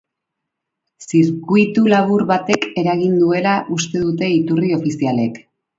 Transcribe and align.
Zirkuitulabur 1.07 2.25
batek 2.33 2.67
eragin 2.85 3.15
duela 3.23 3.55
uste 3.79 4.07
dute 4.09 4.35
iturri 4.43 4.77
ofizialek. 4.81 5.43